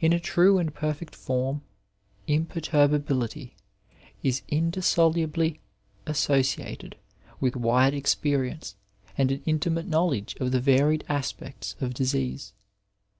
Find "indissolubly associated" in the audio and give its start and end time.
4.48-6.96